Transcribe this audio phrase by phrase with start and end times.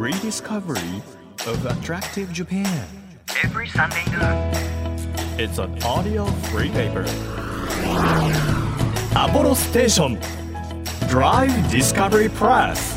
[0.00, 1.02] rediscovery
[1.46, 2.86] of attractive Japan.
[3.44, 4.50] Every Sunday noon.
[5.38, 7.04] It's an audio free paper.
[9.14, 10.18] Apollo Station
[11.06, 12.96] Drive Discovery Press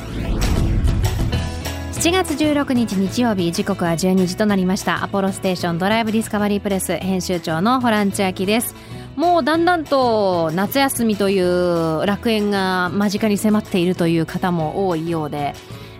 [1.91, 8.75] 7月16日日曜日時刻は12時となりましたアポロステーションドライブディスカバリープレス編集長のホラン千秋です
[9.17, 15.53] もうだんだんと夏休みという楽園が間近に迫っているという方も多いようで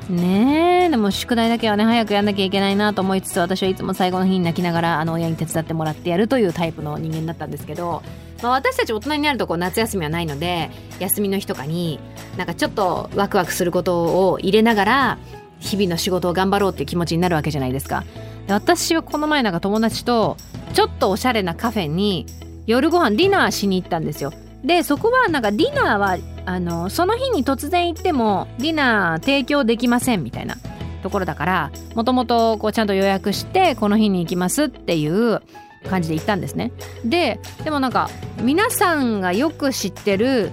[0.10, 8.04] ねえでも宿題だけはね早くやんなきゃいけないなと思いつつ私はいつも最後の日に泣きながらあの親に手伝ってもらってやるというタイプの人間だったんですけど、
[8.42, 10.70] まあ、私たち大人になるとこう夏休みはないので
[11.00, 12.00] 休みの日とかに
[12.38, 15.18] なんかちょっとワクワクすることを入れながら
[15.60, 18.04] 日々の仕事を頑張ろうっていう気持ちになるわけじゃないですか。
[18.50, 20.36] 私はこの前なんか友達と
[20.74, 22.26] ちょっとおしゃれなカフェに
[22.66, 24.34] 夜ご飯ディナーしに行ったんですよ。
[24.66, 30.58] でそこはなんかディナーはあのその日に突然行ってもディナー提供できませんみたいな
[31.02, 35.42] ところだからもともとちゃんと予約してこの日に行きますっていう
[35.90, 36.72] 感じで行ったんですね。
[37.06, 38.10] ででもなんか
[38.42, 40.52] 皆さんがよく知ってる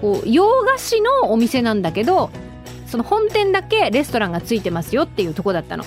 [0.00, 2.30] こう洋菓子のお店なんだけど
[2.86, 5.84] その本店だけレストランがついてますよっていうとこだったの。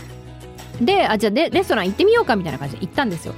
[0.82, 3.34] であじゃあレストラン行ってみようかみたいな感じで行ったんですよ。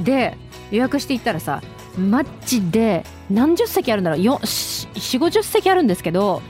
[0.00, 0.36] で
[0.70, 1.62] 予約して行ったらさ
[1.98, 4.20] マジで何十席あるんだろう。
[4.20, 6.42] 4 5 0席あるんですけど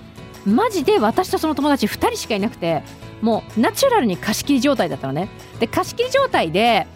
[0.45, 2.83] マジで私とその友達2人しかいなくて
[3.21, 5.29] もうナチュラルに貸し切り状態だったのね。
[5.61, 6.87] で貸し切り状態で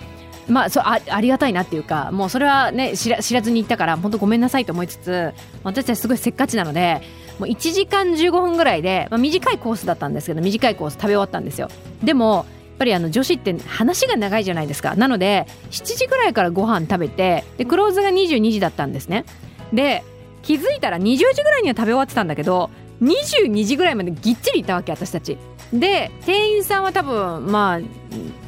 [0.49, 5.33] まあそあありがたいなっていうかもうそれはね知ら知らずに行ったから本当ごめんなさいと思いつつ
[5.65, 7.03] 私たちすごいせっかちなので
[7.39, 11.69] もう1時間15分ぐらいで、まあ、短いコースだったんですけど短いコース食べ終わったんですよ。
[12.03, 14.95] でもぱりあの女子って話が長いじゃないですか。
[14.95, 19.25] なので7時ぐらいからご飯食べてでクローズが22時だったんですね。
[19.73, 20.05] で
[20.43, 22.71] 気づいたら20時ぐらいには食べ終わってたんだけど
[23.03, 25.39] 22時ぐらいまでぎっちりいたわけ私たち。
[25.73, 27.81] で店員さんは多分まあ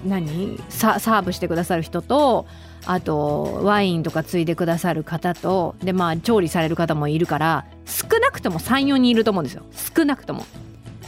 [0.06, 0.60] 何？
[0.68, 2.46] サーブしてくださる人と
[2.86, 9.64] あとワインとかついでくださる方とでまあ調理される方もいるから少なくとも34人いると思うんですよ。
[9.96, 10.46] 少なくとも。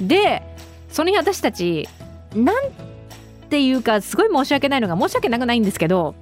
[0.00, 0.43] で
[0.91, 1.89] その日私たち
[2.34, 2.56] なん
[3.50, 6.15] ていうかすごい申し訳ないのが申し訳なくないんですけど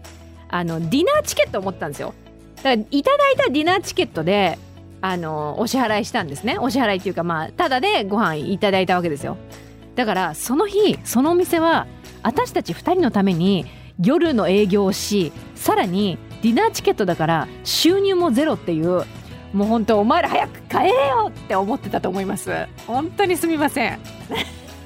[0.49, 2.15] あのディナーチケットを持ったんですよ。
[2.57, 4.59] だからいただいたディナーチケットで
[5.01, 6.59] あのお支払いしたんですね。
[6.59, 9.37] お支払いっていうかまあただでご飯いただいたわけですよ。
[9.95, 11.87] だからその日そのお店は
[12.23, 13.67] 私たち2人のために
[14.01, 19.05] 夜の営業をしさらにディナーチケットだから収入もゼロっていう
[19.53, 22.67] もう本当お前ら早く帰れよって思ってたと思います。
[22.87, 23.99] 本当にすみません。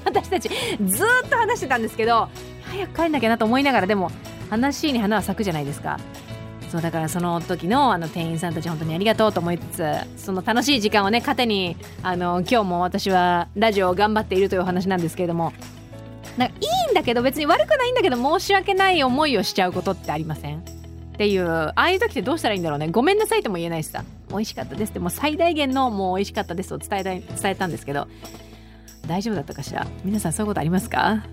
[0.05, 2.29] 私たちずっと話してたんですけど
[2.63, 4.11] 早く帰んなきゃなと思いながらでも
[4.49, 5.99] 話に花は咲くじゃないですか。
[6.71, 9.85] そうだからその時のあの店員さんたち本当にありがとうと思いつつ
[10.17, 15.53] その楽しい時間をね糧にあの今日も私はラジオを頑張っているというお話なんですけれども
[16.35, 20.57] なんかいいんだけど別に悪くないんだけど申し訳ない思いをしちゃうことってありません？
[20.57, 20.61] っ
[21.15, 22.87] ていうああいう時ってどうしたらいいんだろうね。
[22.87, 24.03] ごめんなさいとも言えないしさ。
[24.31, 28.07] 美味しかったですってもう最大限のもう美味しかったですを伝えた伝えたんですけど
[29.07, 29.85] 大丈夫だったかしら？
[30.03, 31.23] 皆さんそういうことありますか？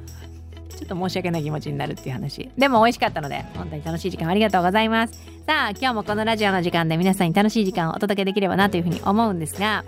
[0.70, 2.50] ちょっと申し訳ない気持ちになるっていう話。
[2.56, 5.14] でも美味しかったので本当に楽しい時間ありがとうございます。
[5.47, 9.84] さあ今日もこのラジオの時間で皆さんに楽しい時間をお届けできればなというふうに思うんですが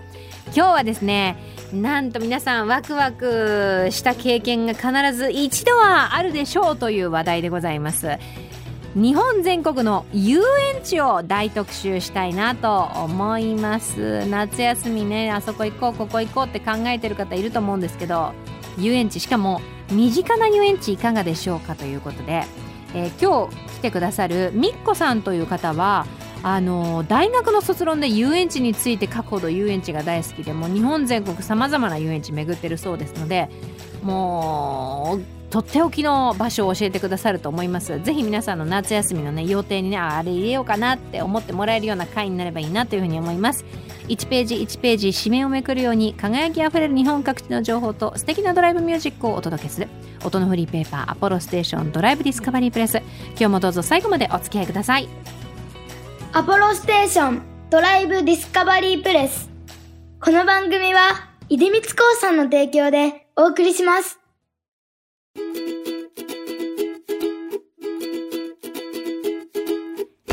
[0.47, 1.37] 今日はですね
[1.73, 8.17] なんと皆さんワクワクした経験が必ず一度はあるでしょうという話題でございます。
[8.95, 10.39] 日本全国の遊
[10.75, 14.23] 園地を大特集したいなと思います。
[14.27, 18.33] 夏休みねあそこ行こうここ行こうって考えてる方いると思うんですけど
[18.77, 19.61] 遊園地しかも
[19.91, 22.43] 身近な遊園地いかがでしょうかということで、
[22.93, 26.05] えー、今日来てくださるみっこさんという方は
[26.43, 33.49] あの大学の卒論で遊園地について書くほど遊園地が大好きでもう日本全国さまざまな遊園地巡ってるそうですので
[34.03, 38.01] もうとっておきの場所を教えてくださると思います。
[38.01, 43.63] ぜひ皆さんの夏休みのね予定にねあれ入れようかなって思ってもらえるような回になればいいなというふうに思います。
[44.07, 49.89] 1ページ1ページ紙面をめくるように輝きあふれる日本各地の情報と素敵なドライブミュージックをお届けする。
[50.25, 55.07] 音のフリーペーパーアポロステーションドライブディスカバリープレス今日もどうぞ最後までお付き合いください。
[56.31, 59.51] アポロステーションドライブディスカバリープレス
[60.19, 64.22] この番組は出光興産の提供でお送りします。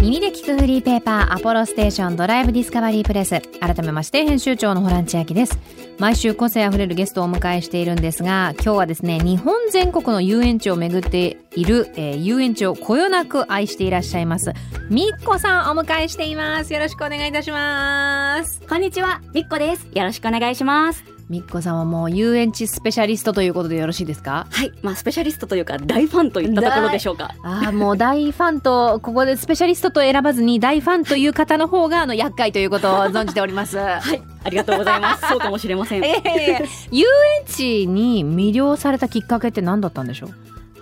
[0.00, 3.42] 耳で聞くフリーペーパーアポロステーションドライブディスカバリープレス。
[3.60, 5.58] 改めまして編集長のホラン千秋です。
[5.98, 14.54] 毎週個性あふれるゲストをお迎えしているんですが今日はですね日本全国の遊園地を巡っている、えー、遊園地をこよなく愛していらっしゃいます
[14.88, 16.72] みっこさんお迎えしています。
[16.72, 18.62] よろしくお願いいたします。
[18.66, 19.86] こんにちはみっこです。
[19.92, 21.19] よろしくお願いします。
[21.30, 24.48] みっこさんはもう遊園地スペシャリストということでよろしいですか？
[24.50, 27.30] はい、まあスペシャリストというか大ファンといったところでしょうか。
[27.44, 33.78] ああもう大ファンとここでスペシャリストと選ばずに大ファンという方の方があの厄介ということを存じております。
[33.78, 35.28] はい、ありがとうございます。
[35.28, 36.04] そうかもしれません。
[36.04, 37.06] ええ遊
[37.38, 40.30] 園地に魅了されたきっかけって何だったんでしょう？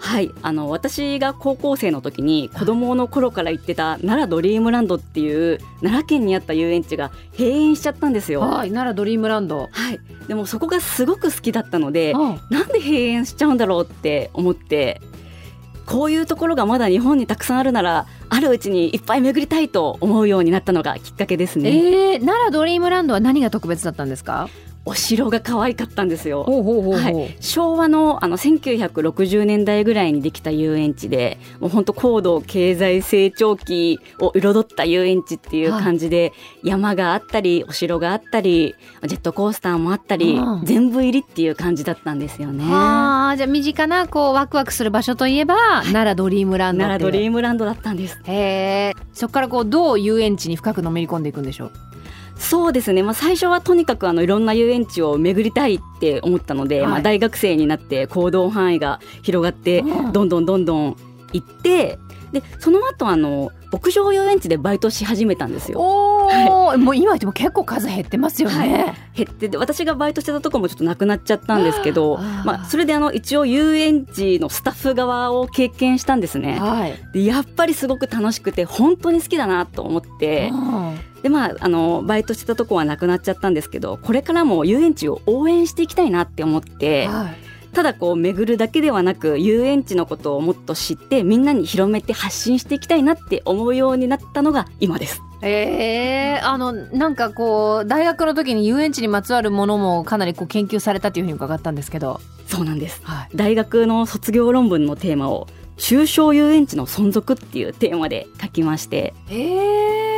[0.00, 8.40] はい、あの私が高校生の時に子供の頃から行ってた奈良ドリームランドっていう奈良県にあった遊園地が閉園しちゃったんですよ。
[8.40, 9.68] はい奈良ドリームランド。
[9.70, 12.18] はい、でもそこがすごく好きだったので、あ
[12.50, 15.00] なんで閉園しちゃうんだろうって思って
[15.84, 21.70] こういうところがまだ日本にたくさんあるならあるうちにいっぱい巡りたいと思うようになったのがきっかけですね。
[21.70, 24.48] えー、奈良ドリームランドは何が特別だったんですか？
[24.84, 26.46] お城が可愛かったんですよ。
[27.40, 36.32] 昭和のあの1960年代ぐらいにできた遊園地でもう本当高度経済成長期を彩った遊園地っていう感じで、
[36.62, 38.74] 山があったりお城があったり
[39.06, 42.64] ジェットコースターもあったり、うん全部入りっていう感じだったんですよね。
[42.66, 45.54] あーじゃあ身近なこうワクワクする場所といえば、
[45.84, 48.18] 奈良ドリームランド奈良ドリームランドだったんです。
[48.24, 48.94] へえ。
[49.12, 51.72] そこからこうどう遊園地に深くのめり込んでいくんでしょう？
[52.38, 56.90] そうですね、まあ、最初はとにかくあのいろんな遊園地を巡りたいって思ったので、はい。
[56.90, 60.12] まあ、大学生になって行動範囲が広がって、うん。
[60.12, 60.96] どんどんどんどん
[61.32, 61.98] 行って
[62.32, 65.78] でその後あの牧場遊園地でバイトし始めたんですよ。
[66.28, 76.58] おお、もう今でも結構数減ってますよね、減ってで私がバイトしてたとこもちょっとなくなっちゃったんですけどまあ、それであの一応遊園地のスタッフ側を経験したんですね。
[76.58, 80.50] はい、でやっぱりすごく楽しくて本当に好きだなと思って。
[80.52, 87.47] うんでまああのバイトしてたとこはなくなっちゃったんですけどこれからも遊園地を応援していきたいなって思ってはい
[87.78, 95.22] ただこう巡るだけではなく遊園地のことをもっと知ってみんなに広めて発信していきたいなって思うようになったのが今です。
[95.42, 103.00] えー、あのなんかこう大学の時に遊園地にまつわるものもかなりこう研究されたというふうに伺ったんですけど、そうなんです。
[103.04, 105.46] はい、大学の卒業論文のテーマを
[105.76, 109.14] 中小遊園地の存続っていうテーマで書きまして。
[109.30, 110.17] えー、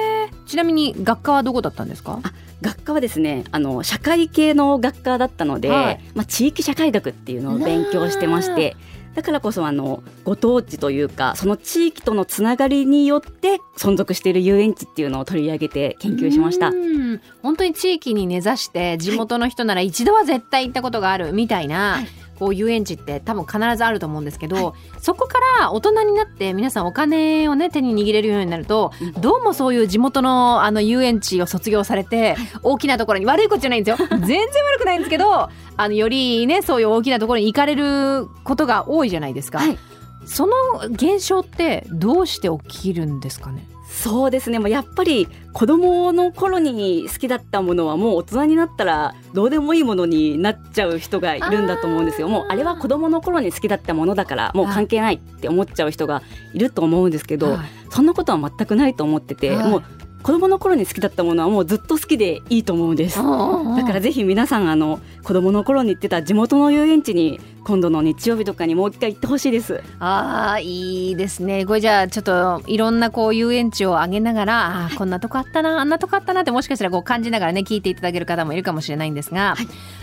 [0.51, 2.19] ちなみに学科はどこだったんですか？
[2.61, 6.01] 学科はですねあの社会系の学科だったので、はい。
[6.15, 8.77] まあ、地域社会学っていうのを勉強してまして
[9.15, 16.69] だからこそあのご当地というかその地域とのつながりによって存続している遊園地っていうのを取り上げて研究しました。
[16.69, 16.75] う。
[16.75, 17.21] ん。
[17.43, 22.09] 本当に地域に根ざして地元の人なら一度は絶対行ったことがあるみたいな、はい
[22.41, 29.13] こう遊園地って多分必ずあると思うんですけど、そこから大人になって皆さんお金をね手に握れるようになると、うん。
[29.13, 34.09] どうもそういう地元のあの遊園地を卒業されて、大きなところに悪いことじゃないんですよ。
[34.09, 39.59] 全然悪くないんですけどあのよりねそういう大きなところに行かれることが多いじゃないですか。
[39.59, 39.79] はい
[40.25, 40.55] その
[40.91, 43.67] 現象ってどうして起きるんですかね？
[43.91, 44.61] そうですね。
[44.61, 52.29] もうやっぱり子供の頃に好きだったものはもう大人になったらどうでもいいものになっちゃう人がいるんだと思うんですよ。
[52.29, 56.23] もうあれは子供の頃に好きだったものだからもう関係ないって思っちゃう人が
[56.55, 57.69] いると思うんですけど、はい。
[57.91, 59.71] そんなことは全くないと思ってて、はい。
[59.71, 59.83] もう
[60.23, 63.17] 子供の頃に好きだったものはもうずっと好きでいいと思うんです。
[63.17, 69.83] だからぜひ皆さんあの子供の頃に行ってた地元の遊園地に今度の日曜日とかにもう一回行ってほしいです。
[69.99, 71.67] ああいいですね。
[71.67, 79.57] これじゃあちょっといろんなこう遊園地を挙げながらあーこんなとこあったなあんなとこあったなってもしかしたらこう感じながらね聞いていただける方もいるかもしれないんですが、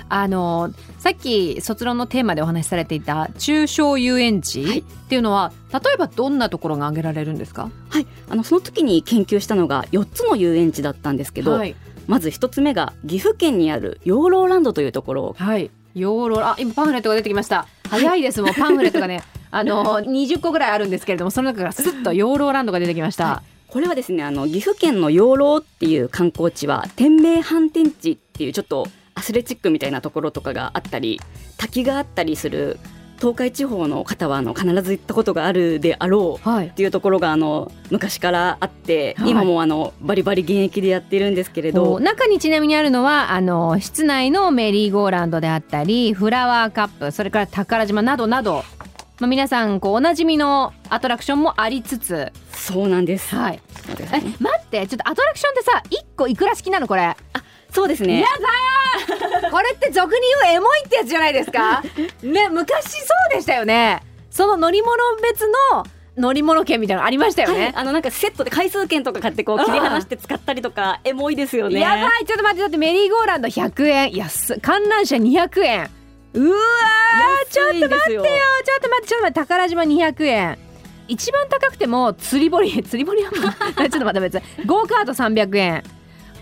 [0.10, 4.80] あのさっき卒論のテーマでお話しされていた中小遊園地はい。
[4.80, 7.72] っていうのは、例えばどんなところが挙げられるんですか？
[7.90, 11.76] はい、あのその時に研究したのが4つの遊園地だったんですけど、はい、
[12.08, 17.68] まず1つ目が岐阜県にある養老ランドというところはい、ヨーロあ今パンフレットが出てきました。
[17.90, 18.54] 早いですもう。
[18.54, 31.20] パンフレットがねあの 20個ぐらいあるんですけれどもその中からスッと養老ランドが出てきました、これはですねあの岐阜県の養老っていう観光地は天明反転地っていうちょっとアスレチックみたいなところとかがあったり
[31.58, 32.80] 滝があったりする
[33.20, 36.68] 東海地方の方はあの必ず行ったことがあるであろうはい。
[36.68, 39.32] っていうところがあの昔からあって、はい。
[39.32, 48.64] 今もあのバリバリ現役でやってるんですけれど、中にちなみにあるのはあの室内のメリーゴーランドであったりフラワーカップそれから宝島などなど、
[49.20, 52.32] まあ、皆さんこうおなじみのアトラクションもありつつ。
[52.52, 53.36] そうなんです。
[53.36, 53.54] はい。
[53.54, 53.62] ね。
[54.40, 57.16] 待ってちょっとアトラクションってさ1個いくら好きなのこれ？
[57.78, 58.26] そうですね。
[59.52, 61.84] これって俗に言うエモいってやつじゃないですか？
[62.24, 64.02] ね昔そうでしたよね。
[64.32, 65.86] その乗り物別の
[66.18, 67.60] 乗り物券みたいなのありましたよはい。
[67.60, 71.80] ね、あのなんかセットで回数券とか買ってこう切り離して使ったりとかエモいですよね。
[71.80, 72.26] やばい。
[72.26, 74.14] ちょっと待ってだってメリーゴーランド100円。
[74.16, 74.60] 安っ。
[74.60, 75.90] 観覧車200円。
[76.34, 77.54] うわー。
[77.54, 78.24] ちょっと待ってよ。
[78.24, 79.40] ちょっと待ってちょっと待って。
[79.40, 80.58] 宝島200円。
[81.08, 85.84] 一番高くても釣り堀釣り堀は ちょっと待って別ゴーカート300円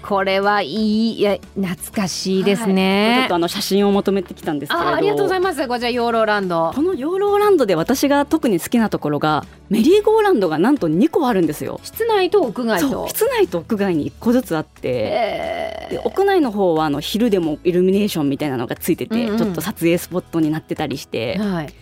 [0.07, 3.35] これはいいいや懐かしいですちょねっと。
[3.35, 5.67] あの写真を求めてきたんですけれどあありがとうございます。
[5.67, 6.71] こちら養老ランド。
[6.75, 11.79] この養老ランドで私が特に好きなところがメリーゴーランドがなんと2個あるんですよ。
[11.83, 13.09] 室内と屋外そとう。
[13.09, 21.73] 室内と屋外に1個ずつあって、えで屋内の方はあの昼でもイルミネーションみたいなのがついてて、うんうんちょっと撮影スポットになってたりして、はい。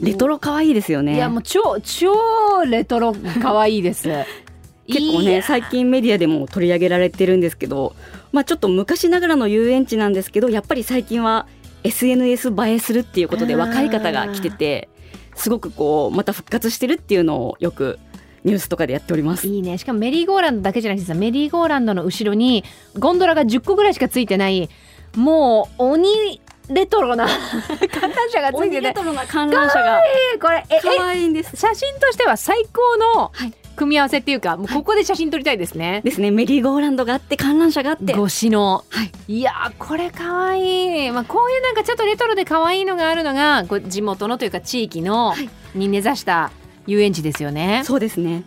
[0.00, 1.14] レトロ可愛いですよね。
[1.14, 4.08] いやもう超超レトロ可愛いです。
[4.86, 7.94] 結構ね最近メディアでも取り上げられてるんですけど、
[8.32, 11.46] まあ、ちょっと昔ながらの遊園地なんですけどやっぱり最近は
[11.84, 14.88] SNS 映えするっていうことで若い方が来てて
[15.34, 17.98] すごくこうまた復活してるっていうのをよく
[18.44, 19.46] ニュースとかでやっております。
[19.48, 19.76] いいね。
[19.76, 22.64] しかもメリーゴーランドだけじゃなくてさメリーゴーランドの後ろに
[22.96, 24.70] ゴンドラが10個ぐらいしかついてない
[25.16, 28.80] もう 鬼レトロな観覧車がついてて。
[28.80, 30.00] レトロな観覧車が
[30.34, 31.50] えこれえ可愛いんです。
[31.54, 36.00] え写真としては最高のはい組み合わせっていうかもうここで写真撮りたいですね。
[36.04, 36.30] ですね。
[36.30, 39.38] メリーゴーランドがあって観覧車があって越しの、はい。
[39.38, 45.48] いやーこれかわいい、まあ、こういうなんかちょっとレトロでかわいいのがあるのがこう地元のというか地域の、はい。
[45.74, 46.50] に根ざした
[46.86, 47.82] 遊園地ですよね。
[47.84, 48.44] そうですね。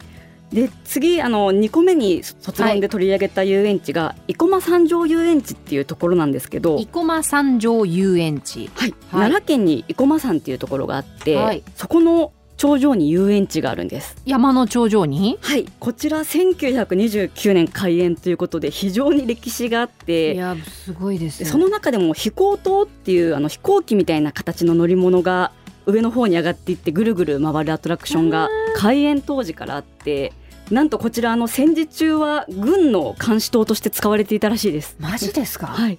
[0.51, 6.77] で次あの2個目に卒論で取り上げた遊園地が、生駒三条遊園地っていうところなんですけど。
[6.79, 8.69] 生駒三条遊園地。
[8.73, 8.95] はい、はい。
[9.11, 11.63] 奈良県に生駒山っていうところがあって、はい。
[11.75, 14.17] そこの頂上に遊園地があるんです。
[14.25, 15.39] 山の頂上に？
[15.41, 20.35] はい、こちら1929年開園ということで非常に歴史があっいて。
[20.35, 25.53] やすごいですでその中でも飛行塔っていうあの飛行機みたいな形の乗り物が
[25.85, 30.33] 上の方に上がっていってぐるぐる回るアトラクションが開園当時からあって
[30.69, 34.97] なんとこちらあの戦時中は軍の監視塔として使われていたらしいです。
[34.99, 35.97] マジですか、はい、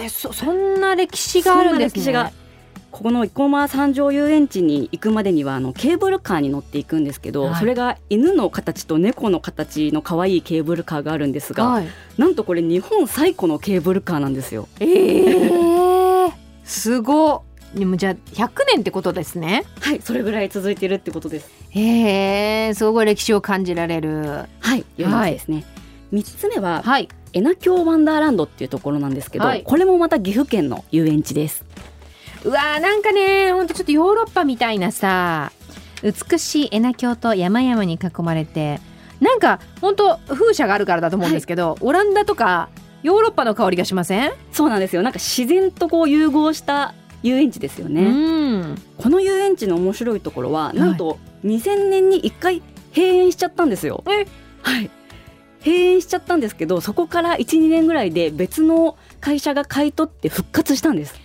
[0.00, 2.04] えそそんな歴史があるんですね。
[2.04, 2.47] そんな歴史が
[2.90, 14.68] ここの生駒三条遊園地に行くまでにはあのケーブルカーに乗っていくんですけど、はいそれが犬の形と猫の形の可愛いケーブルカーがあるんですが、はい、なんとこれ日本最古のケーブルカーなんですよ。
[14.80, 16.32] えー、
[16.64, 19.64] すごでもじゃあ100年ってことですね。
[19.80, 21.50] はい、それぐらい続いてるってことです。
[21.70, 24.46] へえすごい歴史を感じられる。
[24.60, 25.64] はい、遊園地ですね。
[26.10, 27.08] 三、つ目ははい。
[27.34, 31.64] エナ京ワンダーランドっていうところなんですけど、はいこれもまた岐阜県の遊園地です。
[32.44, 35.52] うわーなんかねほんとちょっとヨーロッパみたいなさ
[36.02, 38.80] 美しいエナ峡と山々に囲まれて
[39.20, 42.68] なんかほんと風車があるからだと思うんですけど、オランダとか
[43.02, 45.02] ヨーロッパの香りがしません、そうなんですよ。
[45.02, 48.02] なんか自然とこう融合した遊園地ですよね。
[48.02, 52.62] うんこの遊園地の面白いところは、なんと2000年に1回
[52.94, 54.04] 閉園しちゃったんですよ。
[54.06, 54.26] え？
[54.62, 54.90] はい。
[55.64, 61.16] 閉園しちゃったんですけど、そこから1、2年ぐらいで別の会社が買い取って復活したんです。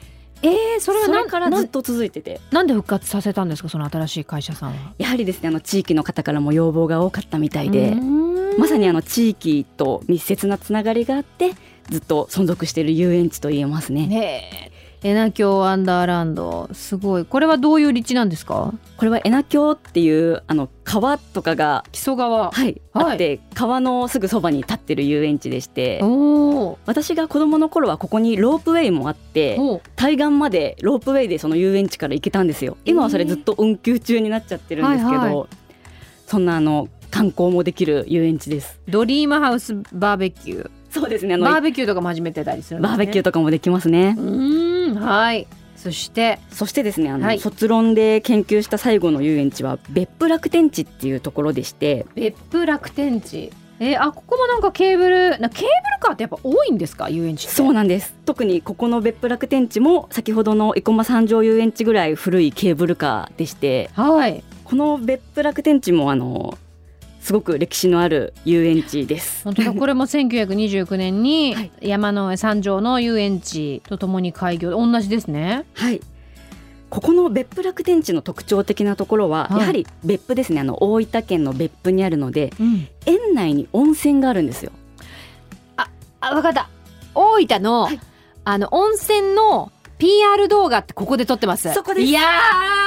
[0.43, 3.69] えー、それはそからずっと続いてて、なんで復活させたんですか？
[3.69, 4.93] その新しい会社さんは。
[4.97, 8.57] やはりですね、あの地域の方からも要望が多かったみたいで、うん。
[8.57, 11.53] まさにあの地域と密接なつながりがあって、
[11.89, 14.05] ずっと存続している遊園地と言えますね。
[14.05, 17.25] ねえエナ峡ワンダーランドすごい。
[17.25, 18.73] これはどういう立地なんですか？
[18.95, 22.51] これはエナ峡っていうあの川とかが木曽川。
[22.51, 25.99] はい、はいあって川のすぐそばに立ってる遊園地でして
[26.85, 32.77] 私が子供の頃はここにロープウェイもあってお対岸までロープウェイでその遊園地から行けたんですよ。
[32.85, 35.47] 今はそれずっと運休中になっちゃってるんですけど、はいは
[36.27, 38.79] そんなあの観光もできる遊園地です。
[38.87, 42.87] ドリームハウスバーベキューそうですねバーベキューとかも始めてたりするね。
[42.87, 44.15] バーベキューとかもできますね。
[44.17, 45.47] うーんはい。
[45.75, 47.39] そしてそしてですねあの、はい。
[47.39, 52.05] 卒論で研究した最後の遊園地は別府楽天地っていうところでして。
[52.15, 53.51] 別府楽天地。
[53.79, 55.69] えーあここもなんかケーブルなケーブル
[55.99, 58.13] カーってやっぱ多いんですか遊園地そうなんです。
[58.23, 63.89] 特にここの別府楽天地も先ほどの生駒三条遊園地ぐらい古いケーブルカーでして。
[63.95, 64.43] はい。
[64.63, 66.57] この別府楽天地もあの
[67.23, 69.45] すごく歴史のある遊園地です。
[69.45, 71.71] 本当だこれも1929年に はい。
[71.79, 75.63] 山の上三条の遊園地とともに開業同じですね。
[75.73, 76.01] はい。
[76.89, 79.59] ここの別府楽天地の特徴的なところは、はい。
[79.61, 80.59] やはり別府ですね。
[80.59, 82.89] あの大分県の別府にあるので、うん。
[83.05, 84.73] 園内に温泉があるんですよ。
[85.77, 86.67] あわかった。
[87.15, 87.99] 大分の、はい。
[88.43, 91.71] あの温泉の PR 動画ってここで撮ってます。
[91.73, 92.05] そこです。
[92.05, 92.19] いや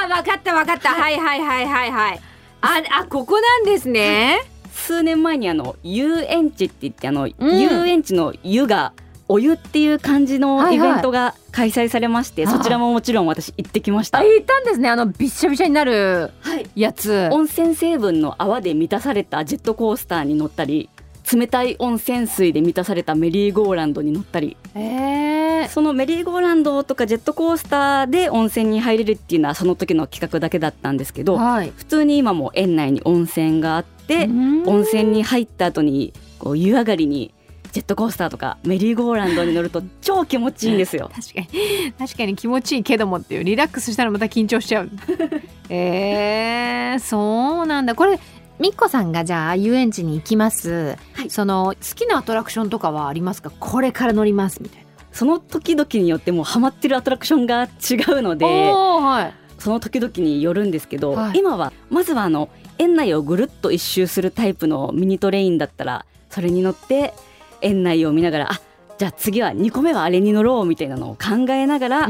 [0.06, 0.90] ーわかったわかった。
[0.90, 2.20] はいはいはいはいはい
[2.60, 4.40] ああここなんですね、
[4.72, 7.34] 数年前にあの遊園地って言ってあの、ん。
[7.38, 8.92] 遊園地の湯が
[9.28, 10.90] お湯っていう感じのはいはい。
[10.90, 14.18] イベントが開催されまして、ああそちらももちろん私行ってきました。
[14.18, 14.24] あ。
[14.24, 14.88] いたんですね。
[14.88, 16.68] あのびっしゃびしゃになるはい。
[16.76, 17.28] やつ。
[17.32, 20.88] 温泉成分の泡で満たされたジェットコースターに乗ったり
[21.32, 24.56] 冷たい温泉水で満たされたメリーゴーランドに乗ったり。
[24.76, 31.72] えー、そのメリーゴーランドとかジェットコースターで温泉に入れるっていうのはその時の企画だけだったんですけどはい。
[31.76, 34.28] 普通に今も園内に温泉があって
[34.66, 37.32] 温泉に入った後にこう湯上がりに
[37.72, 41.10] ジェットコースターとかメリーゴーランドに乗ると超気持ちいいんですよ。
[41.14, 41.92] 確かに。
[41.98, 44.90] 確かに気持ちいいけどもっていうリラックスしたらまた緊張しちゃう。
[45.68, 47.94] えー、そうなんだ。
[47.94, 48.18] これ
[48.58, 51.28] みっこさんがじゃあ遊園地に行きます、はい。
[51.28, 53.50] その好きなアトラクションとかはありますか？
[53.60, 54.62] これから乗ります。
[54.62, 54.85] みたいな
[55.16, 59.34] その時々によってもうハマってるアトラクションが違うのではい。
[59.58, 61.38] その時々によるんですけど、はい。
[61.38, 67.14] 今はまずはあの園内をぐるっと一周するタイプのミニトレインだったらそれに乗って
[67.62, 68.60] 園内を見ながらあ
[68.98, 72.08] じゃあ次は2個目はあれに乗ろうみたいなのを考えながら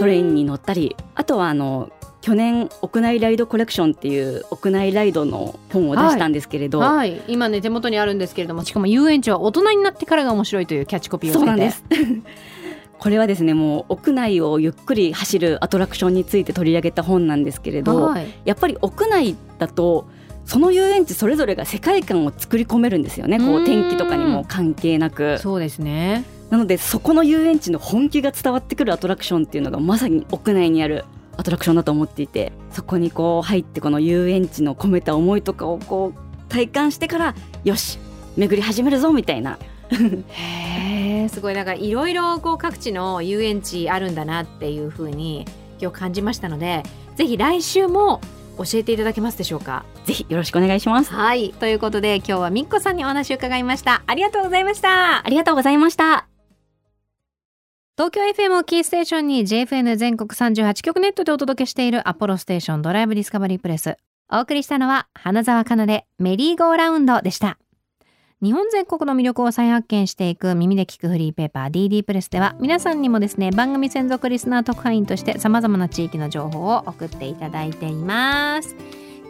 [0.00, 7.20] トレインに乗ったりあとはあの去年屋内ライドコレクションっていう屋内ライドの本を出したんですけれど、はい。
[7.26, 11.84] 今ね手元にあるんですけれどもしかも遊園地は大人になってからが面白いというキャッチコピーをつけてそうなんです。
[12.98, 18.26] これはですねもう屋内をゆっくり走るアトラクションについて取り上げた本なんですけれど、はい。
[18.44, 20.06] やっぱり屋内だと
[20.44, 23.40] その遊園地それぞれが世界観を作り込めるんですよね。
[23.40, 25.38] こう天気とかにも関係なく。
[25.38, 26.24] そうですね。
[26.50, 31.04] なのでそこの遊園地の本気が伝わってくるアトラクションっていうのがまさに屋内にある
[31.36, 37.34] アトラクションだと思っていてそこにこう入ってこの遊園地の込めた思いとかをこう体感してから
[37.64, 37.98] よし
[38.36, 39.58] 巡り始めるぞみたいな。
[39.90, 41.54] へえすごい。
[41.54, 45.44] だからいろいろこう各地の遊園地あるんだなっていうふうに
[45.80, 46.82] 今日感じましたので
[47.16, 48.20] ぜひ来週も
[48.58, 49.84] 教えていただけますでしょうか？
[50.04, 51.12] ぜひよろしくお願いします。
[51.12, 51.52] はい。
[51.58, 54.02] ということで今日はみっこさんにお話を伺いました。
[54.06, 55.26] ありがとうございました。
[55.26, 56.31] ありがとうございました
[57.94, 63.98] 東京 FM をキーステーションに JFN 全国38局ネットでお届けしているアポロステーションドライブディスカバリープレス。
[64.32, 67.58] お送りしたのは花澤香菜でメリーゴーラウンドでした。
[68.42, 78.74] 日本全国の魅力を再発見していく耳で聞くフリーペーパー DD プレスでは皆さんにもですね番組専属リスナー特派員として様々な地域の情報を送っていただいています。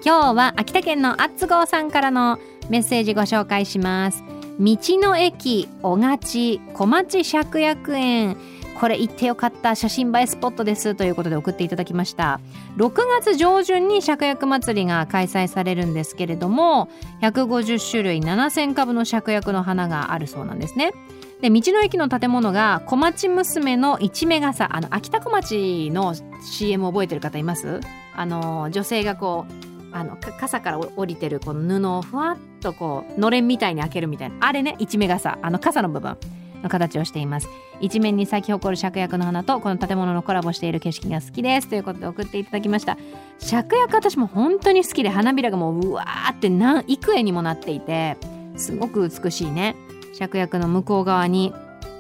[0.04, 2.38] 今日は秋田県のあつごうさんからの
[2.71, 4.23] メッセージご紹介します。
[4.62, 8.37] 道の駅小勝小町芍薬園。
[8.78, 12.38] これ行ってよかった写真映えスポットですということで送っていただきました。
[12.76, 16.88] 6月上旬に芍薬祭りが開催されるんですけれども
[17.22, 20.92] 150種類7000株の芍薬の花があるそうなんですね。
[21.40, 27.81] で道の駅の建物が小町娘の一目傘あの秋田小町の CM 覚えてる方います？
[28.14, 36.16] あの女性がこうあの傘から降りてるこの布をふわっとこうのれんみたいに開けるみたいなあれね一目傘あの傘の部分
[36.62, 37.48] の形をしています。
[37.81, 41.68] 一面に咲き誇る芍薬の花とこの建物のコラボしている景色が好きです。
[41.68, 42.96] ということで送っていただきました。
[43.40, 48.16] 芍薬私も本当に好きで花びらがもううわーって何幾重にもなっていて
[48.57, 49.74] すごく美しいね。
[50.14, 51.52] 芍薬の向こう側に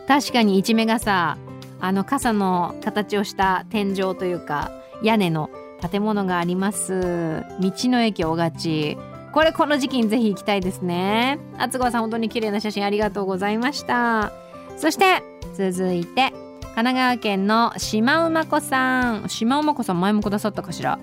[0.06, 1.36] 確かに一目傘
[1.80, 4.70] あの傘の形をした天井というか
[5.02, 5.50] 屋根の
[5.90, 7.44] 建物があります。
[7.60, 8.96] 道の駅大勝。
[9.32, 11.38] これこの時期にぜひ行きたいですね。
[11.58, 14.32] 厚川さん本当に綺麗な写真ありがとうございました。
[14.76, 15.22] そして
[15.54, 16.32] 続いて
[16.74, 19.28] 神奈川県の島馬子さん。
[19.28, 20.98] 島馬子さん前もくださったかしら、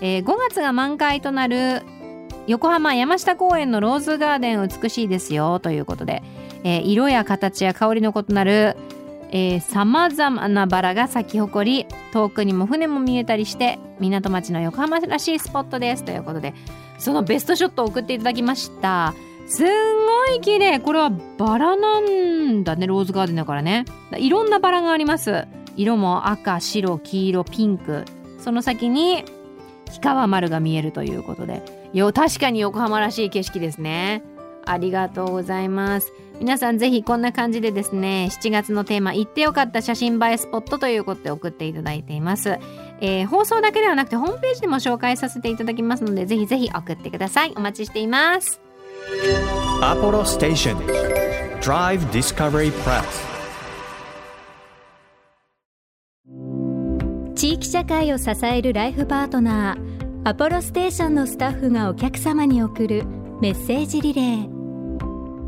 [0.00, 1.82] えー5月が満開となる
[2.46, 5.58] 横浜山下公園のローズガーデン美しいですよ。
[5.58, 6.22] ということで、
[6.64, 8.76] えー色や形や香りの異なる
[9.60, 16.54] さまざまなバラが咲き誇り遠くにも船も見えたりして港町の横浜らしいスポットですということで
[16.98, 19.14] そのベストショットを送っていただきました。
[19.46, 20.78] すんごい綺麗。
[20.78, 23.84] これはバラなんだねローズガーデンだからね。
[24.16, 25.46] いろんなバラがあります。
[25.76, 28.04] 色も赤白黄色ピンク。
[28.38, 29.24] その先に
[29.86, 31.62] 氷川丸が見えるということで。
[31.92, 34.22] よ確かに横浜らしい景色ですね。
[34.64, 36.12] ありがとうございます。
[36.40, 42.58] 皆さんぜひこんな感じでですね7月のテーマ行ってよかった写真映えスポットということで送っていただいています、
[43.00, 47.52] えー放送だけではなくてホームページでも紹介させていただきますのでぜひぜひ送ってください。
[47.56, 48.60] お待ちしています。
[49.82, 50.76] Apollo Station
[51.60, 53.04] Drive Discovery Press
[57.34, 63.04] 地域社会を支えるライフパートナーアポロステーションのスタッフがお客様に送る
[63.40, 64.59] メッセージリレー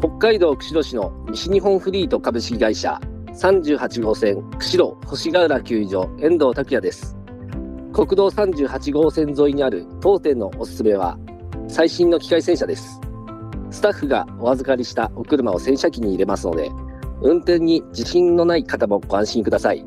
[0.03, 7.17] 北海道釧路市の西日本フリート株式会社38号線釧路星ヶ浦球場遠藤拓也です。
[7.93, 11.17] 国道38号線沿いにある当店のおすすめは
[11.69, 13.01] 最新の機械洗車です。
[13.71, 16.69] スタッフがお預かりしたお車を洗車機に入れますので
[17.21, 19.87] 運転に自信のない方もご安心ください。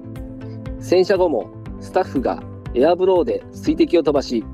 [0.80, 1.52] 洗車後も
[1.82, 2.42] スタッフが
[2.74, 4.46] エアブローで水滴を飛ばし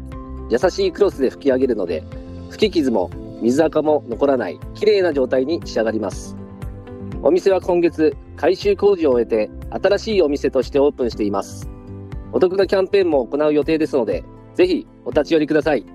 [0.49, 2.03] 優しいクロスで拭き上げるので
[2.49, 6.37] 拭き傷も水垢も残らない綺麗な状態に仕上がります。
[7.23, 11.69] お店は今月改修工事を終えて新しいお店としてオープンしています。
[12.31, 14.23] お得なキャンペーンも行う予定ですので
[14.55, 15.85] ぜひお立ち寄りください。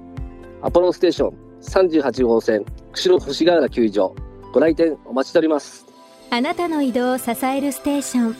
[0.63, 4.15] アポロステーション38号線釧路星ヶ浦球場。
[4.53, 5.87] ご来店お待ちしております。
[6.31, 8.37] あなたの移動を支えるステーション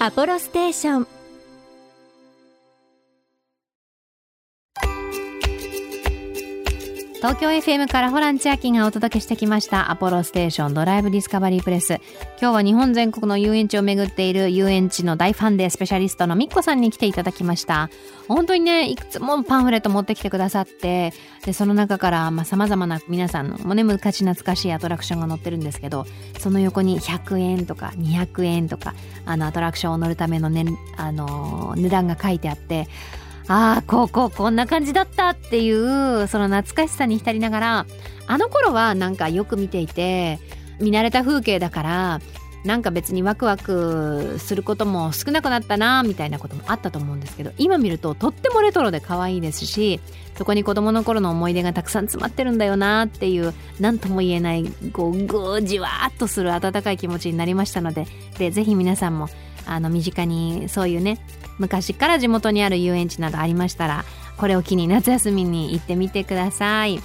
[0.00, 1.17] アポロステーション。
[7.18, 11.94] 東京 FM からホラン千秋がお届けしてきましたアポロステーションドライブディスカバリープレス。
[12.40, 17.90] 今日は日本全国の遊園地を巡っている遊園地の大ファンでスペシャリストのみっこさんに来ていただきました。
[18.28, 21.12] 本当にねいくつもパンフレット持ってきてくださって
[21.44, 26.06] でその中からさまざ、まな皆さんのもね昔懐かしいアトラクションが載ってるんですけど
[26.38, 32.86] その横に100円とか200円とかあのアトラクションを乗るための,、ね、あの値段が書いてあって
[33.48, 37.86] ああ、こうこうこんな感じだったっていう、その懐かしさに浸りながら、
[38.26, 40.38] あの頃はなんかよく見ていて、
[40.80, 42.20] 見慣れた風景だから、
[42.64, 50.00] なんか別にワクワクすることも少なくなったなみたいなこともあったと思うんですけど今見るととってもレトロで可愛いですし
[50.36, 58.06] そこに子供の頃の思い出がたくさん詰まってるんだよなっていう何とも言えないこうぐーじわーっとする温かい気持ちになりましたので
[58.38, 59.28] でぜひ皆さんも
[59.70, 61.18] あの身近にそういうね
[61.58, 64.04] 昔から地元にある遊園地などありましたら
[64.36, 67.00] これを機に夏休みに行ってみてください。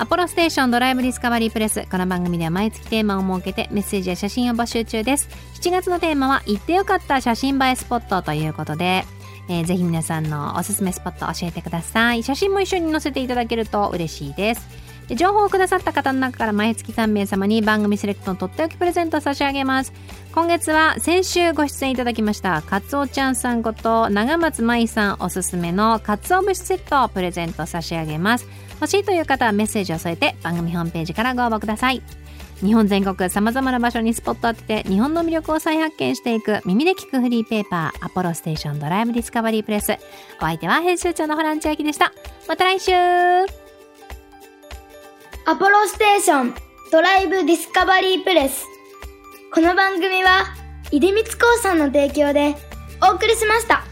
[0.00, 5.28] アポロステーションドライブディスカバリープレスこの番組では毎月テーマを設けてメッセージや写真を募集中です。
[5.60, 9.04] 7月のテーマは行ってよかった写真映えスポットということで
[9.48, 12.22] えー、ぜひ皆さんのおすすめスポット教えてください。
[12.22, 14.68] 写真も一緒に載せていただけると嬉しいです。
[15.08, 19.92] で情報をくださった方の中から毎月3名様に番組セレクトのとっておきプレゼントを差し上げます。
[20.38, 28.46] 今月は先週ご出演いただきましたかつおちゃんさんこと長松舞さんおすすめのかつお節セットをプレゼント差し上げます。
[28.74, 32.04] 欲しいという方はメッセージを添えて番組ホームページからご応募ください。
[32.60, 39.90] 日本全国さまざまな場所にスポットを当てて日本の魅力を再発見していく耳で聞くフリーペーパーアポロステーションドライブディスカバリープレス。
[40.38, 42.12] お相手は編集長のホラン千秋でした。
[42.46, 42.92] また来週。
[42.92, 43.46] ア
[45.56, 46.54] ポロステーション
[46.92, 48.77] ドライブディスカバリープレス。
[49.50, 50.44] この番組は
[50.90, 52.54] 出光興産の提供で
[53.02, 53.82] お送りしました。